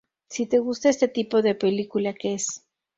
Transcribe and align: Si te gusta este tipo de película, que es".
Si 0.29 0.47
te 0.47 0.57
gusta 0.57 0.89
este 0.89 1.07
tipo 1.07 1.43
de 1.43 1.53
película, 1.53 2.15
que 2.15 2.33
es". 2.33 2.65